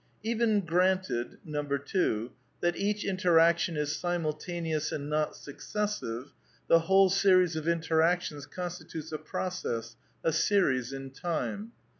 Even 0.23 0.61
granted 0.61 1.37
(2) 1.45 2.31
that 2.61 2.75
each 2.75 3.05
interaction 3.05 3.77
is 3.77 3.95
simul 3.95 4.33
taneous 4.33 4.91
and 4.91 5.11
not 5.11 5.35
successive, 5.35 6.33
the 6.67 6.79
whole 6.79 7.07
series 7.11 7.55
of 7.55 7.67
interactions 7.67 8.47
constitutes 8.47 9.11
a 9.11 9.19
process, 9.19 9.95
a 10.23 10.33
series 10.33 10.91
in 10.91 11.11
time. 11.11 11.73